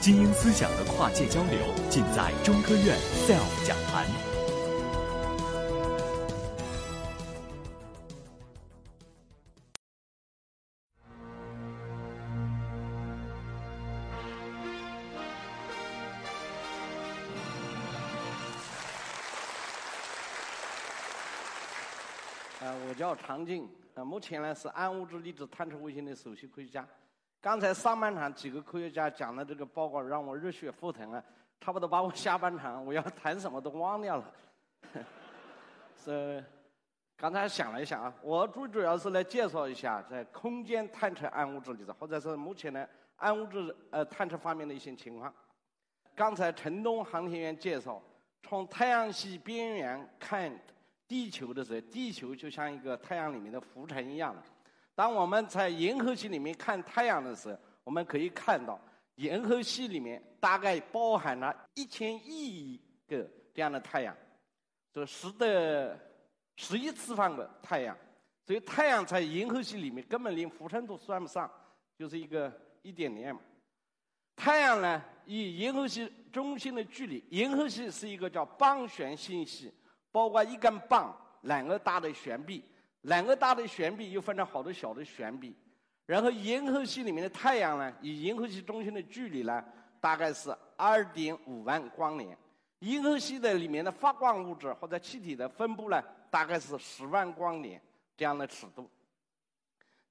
[0.00, 1.58] 精英思想的跨界交流，
[1.90, 4.06] 尽在中科院 SELF 讲坛。
[22.60, 26.86] 呃，我叫常静，呃，目前呢是暗物质粒子探测卫星的首席科学家。
[27.40, 31.22] 刚才上半场几个科学家讲的这个报告让我热血沸腾啊，
[31.60, 34.32] 差不多把我下半场我要谈什么都忘掉了。
[35.96, 36.44] 是，
[37.16, 45.32] 刚才想了一下啊，我最主要是来介绍一下在空间探测暗物质粒子，或者是目前的暗物质呃探测方面的一些情况。
[46.16, 48.02] 刚才陈东航天员介绍，
[48.42, 50.52] 从太阳系边缘看
[51.06, 54.34] 地球的时候，地球就像一个太阳里面的浮尘一样。
[54.98, 58.76] 当我们在银河系里面看太阳的时候，我们可以看到
[59.14, 63.24] 银河系里面大概包含了一千亿个
[63.54, 64.12] 这样的太阳，
[64.92, 65.96] 这十的
[66.56, 67.96] 十一次方个太阳，
[68.44, 71.48] 所以太阳在银河系里面根本连浮尘都算不上，
[71.96, 72.52] 就是一个
[72.82, 73.40] 一点点嘛。
[74.34, 79.72] 太阳呢，与银河系中心的距离，银河系是一个叫棒旋星系，
[80.10, 82.64] 包括一根棒两个大的旋臂。
[83.02, 85.54] 两个大的旋臂又分成好多小的旋臂，
[86.04, 89.64] 然后银河系里面的太阳呢，与银河系中心的距离呢，
[90.00, 92.36] 大概是二点五万光年。
[92.80, 97.80] 银河系的里面的发光物质或者气体的分布呢，大概是十万光年
[98.16, 98.88] 这样的尺度。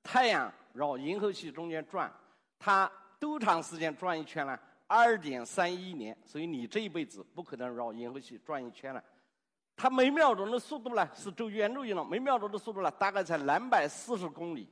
[0.03, 2.11] 太阳绕银河系中间转，
[2.57, 4.57] 它多长时间转一圈呢？
[4.85, 6.17] 二点三一年。
[6.25, 9.03] 所以你这一辈子不可能绕银河系转一圈了。
[9.77, 14.67] 它每秒钟的速度呢是走圆周运动，每秒钟的速度呢大概在两百四十公里。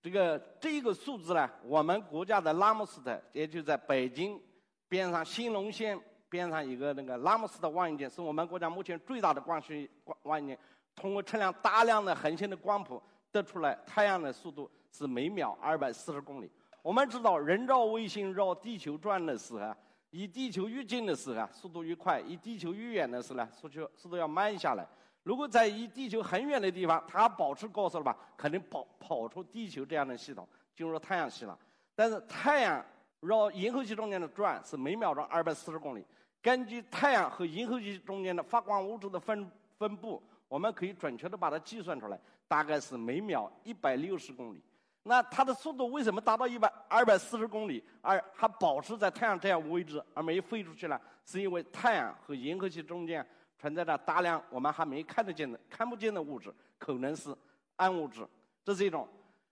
[0.00, 4.40] 这个这个数字呢，我们国家的拉姆斯特，也就在北京
[4.88, 10.58] 边上新隆县边上一个那个拉姆斯特望远镜，是我们国家目前最大的光学望望远镜。
[10.94, 13.02] 通过测量大量的恒星的光谱，
[13.32, 16.48] 得出来太阳的速度是每秒二百四十公里。
[16.80, 19.74] 我们知道，人造卫星绕地球转的时候。
[20.12, 24.86] 离地球越近的时候，速度越快；离地球越远的时候呢，速度速度要慢下来。
[25.22, 30.46] 如果在离地球很远的地方，它保持高速了吧，肯定跑跑出地球这样的系统，
[30.76, 31.58] 进入太阳系了。
[31.94, 32.84] 但是太阳
[33.20, 36.04] 绕银河系中间的转是每秒钟二百四十公里。
[36.42, 44.60] 根据太阳和银河系中间的发光物质的分分布，我们可以准确的把它计算出来，大概是每秒一百六十公里。
[45.04, 51.00] 那它的速度为什么达到一百二百四十公里，而还保持在太阳这样位置，而没飞出去呢？
[51.24, 53.24] 是因为太阳和银河系中间
[53.58, 57.34] 存在着大量我们还没看得见的、看不见的物质，可能是
[57.76, 58.26] 暗物质。
[58.64, 59.08] 这是一种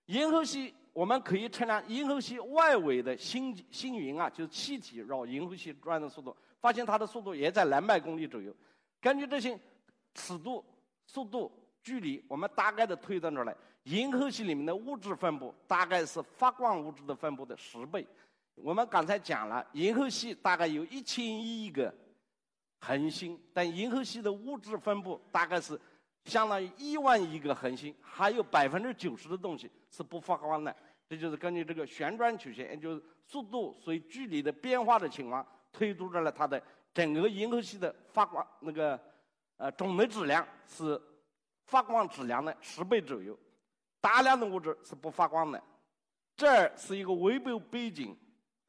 [0.06, 8.55] 银河系，我们可以测量银河系外围的星星云啊，就是气体绕银河系转的速度，发现它的速度也在两百公里左右。
[9.00, 9.59] 根据这些
[10.15, 10.65] 尺度、
[11.06, 11.50] 速度、
[11.83, 13.57] 距离，我们大概的推断出来。
[13.85, 18.07] 银河系里面的物质分布大概是发光物质的分布的十倍。
[18.55, 21.93] 我们刚才讲了，银河系大概有一千亿个
[22.81, 25.81] 恒星，但银河系的物质分布大概是
[26.27, 30.75] 相当于一万亿个恒星，还有百分之九十的东西是不发光的。
[31.09, 36.62] 这就是根据这个旋转曲线，也就是速度随距离的变化的情况，推出来了它的
[36.93, 39.01] 整个银河系的发光那个
[39.57, 41.01] 呃总的质量是
[41.70, 43.38] 发光质量的十倍左右。
[44.00, 45.62] 大量的物质是不发光的，
[46.34, 48.16] 这是一个微波背景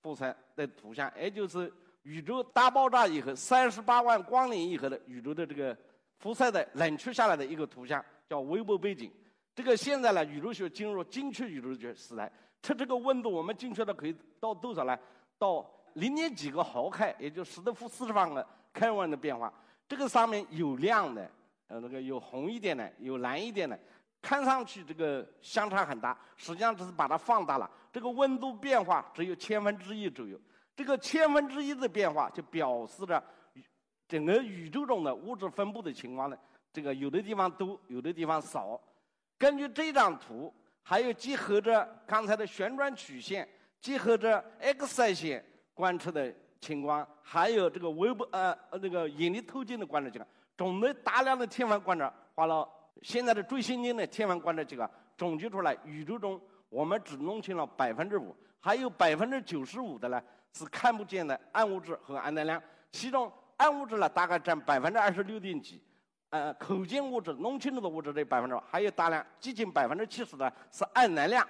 [0.01, 1.71] 辐射的图像，也就是
[2.03, 5.75] 宇宙大爆炸以后三十八万光年以后的宇宙的这个
[6.19, 9.11] 辐射的冷却下来的一个图像，叫微波背景。
[9.55, 12.31] 这个现在呢，宇宙学进入精确宇宙学时代，
[12.61, 14.97] 测这个温度，我们精确的可以到多少呢？
[15.37, 19.51] 到零点几个毫克，也就十的负四十方个开温的变化。
[19.87, 21.29] 这个上面有亮的，
[21.71, 23.79] 呃，那个有红一点的，有蓝一点的。
[24.21, 27.71] 看上去这个相差很大，实际上只是把它放大了。
[27.93, 30.37] 这个温度变化只有千分之一左右，
[30.75, 33.23] 这个千分之一的变化就表示着
[34.07, 36.37] 整个宇宙中的物质分布的情况呢。
[36.73, 38.79] 这个有的地方多，有的地方少。
[39.37, 40.53] 根据这张图，
[40.83, 43.47] 还有结合着刚才的旋转曲线，
[43.79, 50.29] 结合着 X 射线观测的情况，还有这个微波呃那个引力透镜的观测情况，
[50.61, 52.69] 总的大量的天文观测，花了
[53.01, 54.87] 现在的最先进的天文观测机构
[55.17, 60.21] 总结出来，宇宙中我们只弄清了百分之五，还有百分之九十五的呢
[60.53, 62.61] 是看不见的暗物质和暗能量，
[62.91, 65.81] 其中暗物质呢大概占百分之二十六点几，
[66.29, 71.43] 呃可见物质弄清楚的物质的百分之，还有大量接近百分之七十的是暗能量，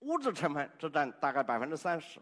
[0.00, 2.20] 物质成分只占大概百分之三十，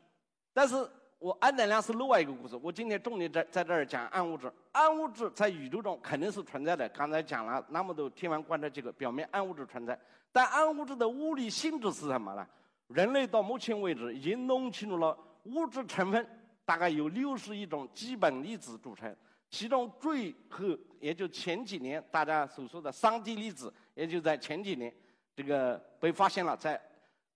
[0.52, 0.88] 但是。
[1.18, 2.56] 我暗能量是另外一个故事。
[2.62, 4.52] 我今天重点在在这儿讲暗物质。
[4.70, 6.88] 暗物质在宇宙中肯定是存在的。
[6.90, 9.98] 刚才讲了那么多天文观测结果，表明暗物质存在。
[10.30, 12.46] 但暗物质的物理性质是什么呢？
[12.86, 16.24] 人类到目前为止已经弄清楚了物质成分
[16.64, 19.14] 大概由六十亿种基本粒子组成，
[19.50, 20.66] 其中最后
[21.00, 24.94] 也就前几年大家所说的上帝粒子，也就在前几年
[25.34, 26.80] 这个被发现了在。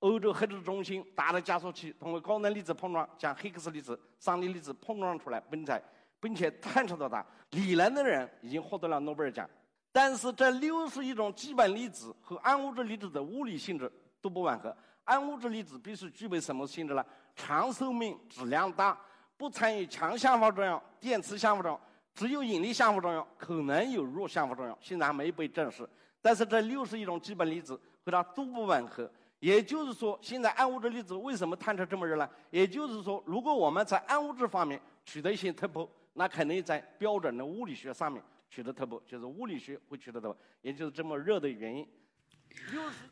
[0.02, 5.82] 欧洲核子中心大的加速器通过高能粒子碰撞，将黑克斯粒子、上帝粒子碰撞出来并且
[6.20, 7.25] 并且探测到它。
[7.50, 9.49] 理论的人已经获得了诺贝尔奖。
[9.93, 13.90] 但是这六十亿种基本粒子和暗物质粒子的物理性质
[14.20, 14.76] 都不吻合。
[15.04, 17.05] 暗物质粒子必须具备什么性质呢？
[17.37, 18.98] 长寿命、质量大，
[19.37, 21.81] 不参与强相互作用、电磁相互作用，
[22.12, 25.88] 只有引力相互作用，可能有弱相互作用，现在还没被证实。
[26.20, 29.08] 但是这六十亿种基本粒子和它都不吻合。
[29.42, 32.30] 也就是说，现在暗物质粒子为什么探测这么热呢？
[32.52, 41.84] 也就是说，如果我们在暗物质方面取得一些突破，那肯定在标准的物理学上面取得突破，就是物理学会取得突破，也就是这么热的原因。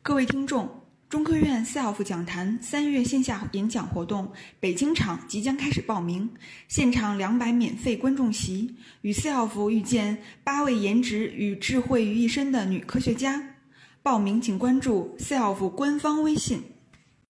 [0.01, 0.69] 各位听众，
[1.09, 6.33] 中科院 SELF 讲坛三月线下演讲活动北京场即将开始报名，
[6.69, 13.50] 现场两百免费观众席，与 SELF 遇见八位颜值与智慧于一身的女科学家。
[14.03, 16.63] 报名请关注 SELF 官方微信。